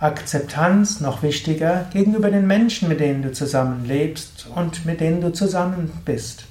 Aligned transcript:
Akzeptanz 0.00 1.00
noch 1.00 1.22
wichtiger 1.22 1.86
gegenüber 1.92 2.30
den 2.30 2.46
Menschen, 2.46 2.88
mit 2.88 3.00
denen 3.00 3.22
du 3.22 3.32
zusammenlebst 3.32 4.48
und 4.54 4.84
mit 4.84 5.00
denen 5.00 5.20
du 5.20 5.32
zusammen 5.32 5.92
bist. 6.04 6.46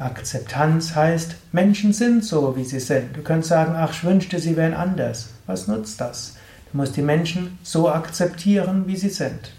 Akzeptanz 0.00 0.94
heißt, 0.94 1.34
Menschen 1.52 1.92
sind 1.92 2.24
so, 2.24 2.56
wie 2.56 2.64
sie 2.64 2.80
sind. 2.80 3.14
Du 3.14 3.22
kannst 3.22 3.48
sagen, 3.48 3.74
ach, 3.76 3.92
ich 3.92 4.02
wünschte, 4.02 4.38
sie 4.38 4.56
wären 4.56 4.72
anders. 4.72 5.28
Was 5.46 5.68
nutzt 5.68 6.00
das? 6.00 6.36
Du 6.72 6.78
musst 6.78 6.96
die 6.96 7.02
Menschen 7.02 7.58
so 7.62 7.90
akzeptieren, 7.90 8.84
wie 8.86 8.96
sie 8.96 9.10
sind. 9.10 9.52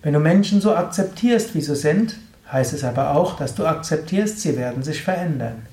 Wenn 0.00 0.14
du 0.14 0.20
Menschen 0.20 0.60
so 0.60 0.76
akzeptierst, 0.76 1.56
wie 1.56 1.60
sie 1.60 1.74
sind, 1.74 2.16
heißt 2.52 2.72
es 2.72 2.84
aber 2.84 3.16
auch, 3.16 3.36
dass 3.36 3.56
du 3.56 3.66
akzeptierst, 3.66 4.38
sie 4.40 4.56
werden 4.56 4.84
sich 4.84 5.02
verändern. 5.02 5.66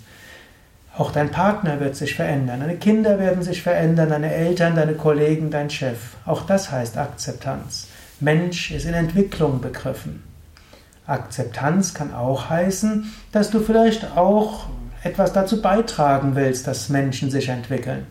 Auch 0.98 1.12
dein 1.12 1.30
Partner 1.30 1.80
wird 1.80 1.96
sich 1.96 2.16
verändern, 2.16 2.62
deine 2.62 2.78
Kinder 2.78 3.20
werden 3.20 3.44
sich 3.44 3.62
verändern, 3.62 4.10
deine 4.10 4.34
Eltern, 4.34 4.76
deine 4.76 4.96
Kollegen, 4.96 5.52
dein 5.52 5.70
Chef. 5.70 6.16
Auch 6.26 6.48
das 6.48 6.72
heißt 6.72 6.98
Akzeptanz. 6.98 7.88
Mensch 8.20 8.72
ist 8.72 8.86
in 8.86 8.96
Entwicklung 8.96 9.62
begriffen. 9.62 10.24
Akzeptanz 11.08 11.94
kann 11.94 12.14
auch 12.14 12.50
heißen, 12.50 13.12
dass 13.32 13.52
du 13.52 13.60
vielleicht 13.60 14.18
auch 14.18 14.68
etwas 15.04 15.34
dazu 15.34 15.62
beitragen 15.62 16.36
willst, 16.36 16.68
dass 16.68 16.90
Menschen 16.90 17.30
sich 17.30 17.50
entwickeln. 17.50 18.08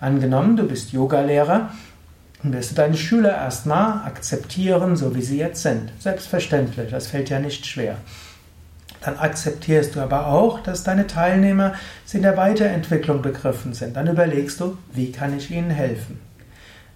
Angenommen, 0.00 0.56
du 0.56 0.64
bist 0.64 0.92
Yogalehrer, 0.92 1.70
dann 2.42 2.52
wirst 2.52 2.72
du 2.72 2.74
deine 2.74 2.96
Schüler 2.96 3.36
erstmal 3.36 4.04
akzeptieren, 4.06 4.96
so 4.96 5.14
wie 5.14 5.22
sie 5.22 5.38
jetzt 5.38 5.62
sind. 5.62 5.92
Selbstverständlich, 6.00 6.90
das 6.90 7.06
fällt 7.06 7.30
ja 7.30 7.38
nicht 7.38 7.66
schwer. 7.66 7.96
Dann 9.02 9.18
akzeptierst 9.18 9.94
du 9.94 10.00
aber 10.00 10.28
auch, 10.28 10.60
dass 10.60 10.84
deine 10.84 11.06
Teilnehmer 11.06 11.74
in 12.12 12.22
der 12.22 12.36
Weiterentwicklung 12.36 13.20
begriffen 13.20 13.74
sind. 13.74 13.96
Dann 13.96 14.08
überlegst 14.08 14.60
du, 14.60 14.78
wie 14.92 15.12
kann 15.12 15.36
ich 15.36 15.50
ihnen 15.50 15.70
helfen. 15.70 16.20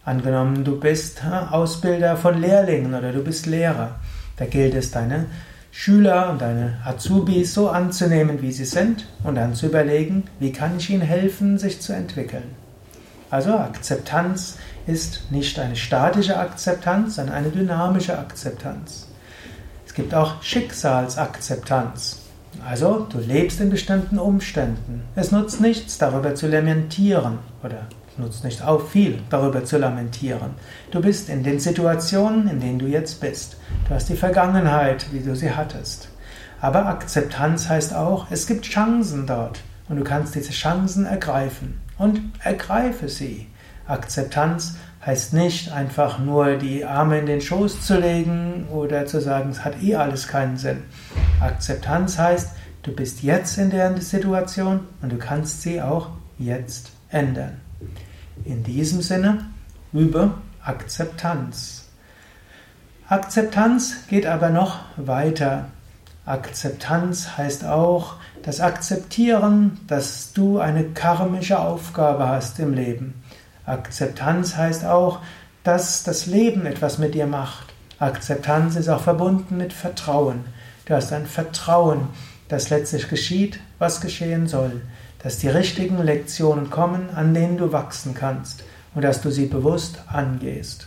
Angenommen, 0.05 0.65
du 0.65 0.79
bist 0.79 1.23
Ausbilder 1.51 2.17
von 2.17 2.41
Lehrlingen 2.41 2.95
oder 2.95 3.13
du 3.13 3.23
bist 3.25 3.47
Lehrer. 3.47 3.97
Da 4.37 4.47
gilt 4.47 4.75
es, 4.75 4.91
deine 4.91 5.27
Schüler 5.71 6.31
und 6.31 6.41
deine 6.41 6.79
Azubis 6.85 7.53
so 7.53 7.69
anzunehmen, 7.69 8.41
wie 8.41 8.53
sie 8.53 8.65
sind 8.65 9.07
und 9.25 9.35
dann 9.35 9.55
zu 9.55 9.67
überlegen, 9.67 10.25
wie 10.39 10.53
kann 10.53 10.77
ich 10.79 10.91
ihnen 10.91 11.03
helfen, 11.03 11.59
sich 11.59 11.81
zu 11.81 11.93
entwickeln. 11.93 12.55
Also 13.31 13.55
Akzeptanz 13.55 14.57
ist 14.87 15.31
nicht 15.31 15.59
eine 15.59 15.77
statische 15.77 16.39
Akzeptanz, 16.39 17.17
sondern 17.17 17.37
eine 17.37 17.51
dynamische 17.51 18.19
Akzeptanz. 18.19 19.09
Es 19.87 19.95
gibt 19.95 20.15
auch 20.15 20.43
Schicksalsakzeptanz. 20.43 22.23
Also 22.67 23.07
du 23.11 23.19
lebst 23.19 23.61
in 23.61 23.71
bestimmten 23.71 24.19
Umständen. 24.19 25.03
Es 25.15 25.33
nutzt 25.33 25.61
nichts, 25.61 25.99
darüber 25.99 26.35
zu 26.35 26.47
lamentieren 26.47 27.39
oder 27.63 27.87
nutzt 28.19 28.45
nicht 28.45 28.63
auch 28.63 28.87
viel, 28.87 29.21
darüber 29.31 29.65
zu 29.65 29.79
lamentieren. 29.79 30.51
Du 30.91 31.01
bist 31.01 31.29
in 31.29 31.43
den 31.43 31.61
Situationen, 31.61 32.49
in 32.49 32.61
denen 32.61 32.79
du 32.79 32.87
jetzt 32.87 33.21
bist. 33.21 33.57
Du 33.89 33.95
hast 33.95 34.09
die 34.09 34.17
Vergangenheit, 34.17 35.07
wie 35.13 35.21
du 35.21 35.35
sie 35.37 35.53
hattest. 35.53 36.09
Aber 36.61 36.87
Akzeptanz 36.87 37.69
heißt 37.69 37.95
auch, 37.95 38.27
es 38.31 38.47
gibt 38.47 38.65
Chancen 38.65 39.27
dort 39.27 39.61
und 39.89 39.97
du 39.97 40.05
kannst 40.05 40.35
diese 40.35 40.53
Chancen 40.53 41.07
ergreifen. 41.07 41.81
Und 41.99 42.21
ergreife 42.43 43.09
sie. 43.09 43.47
Akzeptanz 43.87 44.77
heißt 45.05 45.33
nicht 45.33 45.71
einfach 45.71 46.19
nur 46.19 46.57
die 46.57 46.85
Arme 46.85 47.21
in 47.21 47.27
den 47.27 47.41
Schoß 47.41 47.87
zu 47.87 47.99
legen 47.99 48.67
oder 48.73 49.07
zu 49.07 49.21
sagen, 49.21 49.51
es 49.51 49.65
hat 49.65 49.81
eh 49.83 49.95
alles 49.95 50.27
keinen 50.27 50.57
Sinn. 50.57 50.83
Akzeptanz 51.41 52.19
heißt, 52.19 52.51
du 52.83 52.93
bist 52.93 53.23
jetzt 53.23 53.57
in 53.59 53.71
der 53.71 54.01
Situation 54.01 54.81
und 55.03 55.13
du 55.13 55.17
kannst 55.17 55.63
sie 55.63 55.81
auch 55.81 56.11
jetzt 56.39 56.91
ändern. 57.09 57.61
In 58.45 58.63
diesem 58.63 59.03
Sinne 59.03 59.47
übe 59.93 60.35
Akzeptanz. 60.63 61.87
Akzeptanz 63.09 64.07
geht 64.09 64.27
aber 64.27 64.51
noch 64.51 64.81
weiter. 64.97 65.67
Akzeptanz 66.25 67.37
heißt 67.37 67.65
auch 67.65 68.17
das 68.43 68.61
Akzeptieren, 68.61 69.81
dass 69.87 70.33
du 70.33 70.59
eine 70.59 70.85
karmische 70.85 71.59
Aufgabe 71.59 72.29
hast 72.29 72.59
im 72.59 72.75
Leben. 72.75 73.15
Akzeptanz 73.65 74.57
heißt 74.57 74.85
auch, 74.85 75.21
dass 75.65 76.03
das 76.03 76.27
Leben 76.27 76.67
etwas 76.67 76.99
mit 76.99 77.15
dir 77.15 77.27
macht. 77.27 77.75
Akzeptanz 77.99 78.77
ist 78.77 78.89
auch 78.89 79.01
verbunden 79.01 79.57
mit 79.57 79.73
Vertrauen. 79.73 80.45
Du 80.85 80.95
hast 80.95 81.13
ein 81.13 81.27
Vertrauen, 81.27 82.09
dass 82.49 82.71
letztlich 82.71 83.09
geschieht, 83.09 83.61
was 83.79 84.01
geschehen 84.01 84.47
soll 84.47 84.83
dass 85.27 85.39
die 85.39 85.49
richtigen 85.49 86.01
Lektionen 86.05 86.71
kommen, 86.71 87.11
an 87.13 87.35
denen 87.35 87.57
du 87.57 87.73
wachsen 87.73 88.15
kannst 88.15 88.63
und 88.95 89.03
dass 89.03 89.23
du 89.23 89.33
sie 89.33 89.47
bewusst 89.47 89.99
angehst. 90.07 90.87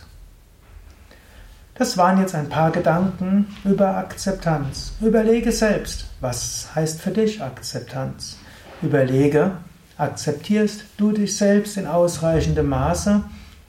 Das 1.74 1.98
waren 1.98 2.18
jetzt 2.18 2.34
ein 2.34 2.48
paar 2.48 2.70
Gedanken 2.70 3.54
über 3.66 3.98
Akzeptanz. 3.98 4.94
Überlege 5.02 5.52
selbst, 5.52 6.06
was 6.22 6.68
heißt 6.74 7.02
für 7.02 7.10
dich 7.10 7.42
Akzeptanz? 7.42 8.38
Überlege, 8.80 9.58
akzeptierst 9.98 10.84
du 10.96 11.12
dich 11.12 11.36
selbst 11.36 11.76
in 11.76 11.86
ausreichendem 11.86 12.70
Maße, 12.70 13.22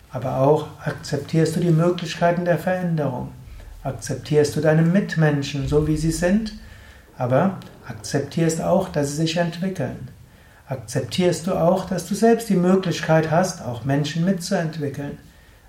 aber 0.10 0.38
auch 0.38 0.68
akzeptierst 0.86 1.58
du 1.58 1.60
die 1.60 1.72
Möglichkeiten 1.72 2.46
der 2.46 2.58
Veränderung. 2.58 3.34
Akzeptierst 3.84 4.56
du 4.56 4.62
deine 4.62 4.84
Mitmenschen 4.84 5.68
so, 5.68 5.86
wie 5.86 5.98
sie 5.98 6.14
sind, 6.14 6.54
aber 7.18 7.58
akzeptierst 7.90 8.62
auch, 8.62 8.88
dass 8.88 9.10
sie 9.10 9.18
sich 9.18 9.36
entwickeln 9.36 10.08
akzeptierst 10.72 11.48
du 11.48 11.54
auch, 11.54 11.86
dass 11.86 12.08
du 12.08 12.16
selbst 12.16 12.48
die 12.48 12.56
Möglichkeit 12.56 13.30
hast, 13.30 13.62
auch 13.62 13.84
Menschen 13.84 14.24
mitzuentwickeln. 14.24 15.18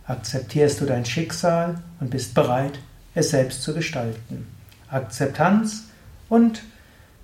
Akzeptierst 0.06 0.80
du 0.80 0.86
dein 0.86 1.04
Schicksal 1.04 1.82
und 1.98 2.10
bist 2.10 2.34
bereit, 2.34 2.78
es 3.14 3.30
selbst 3.30 3.64
zu 3.64 3.74
gestalten. 3.74 4.46
Akzeptanz 4.88 5.84
und 6.28 6.62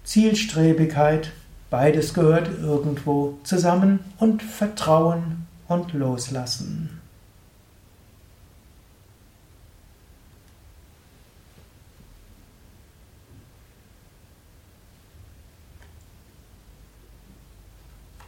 Zielstrebigkeit, 0.03 1.31
beides 1.71 2.15
gehört 2.15 2.51
irgendwo 2.61 3.39
zusammen 3.45 4.01
und 4.19 4.43
Vertrauen 4.43 5.47
und 5.69 5.93
Loslassen. 5.93 6.98